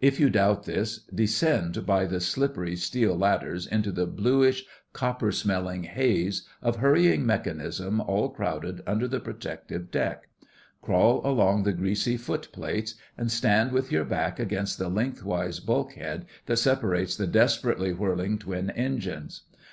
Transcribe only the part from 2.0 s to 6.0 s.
the slippery steel ladders into the bluish copper smelling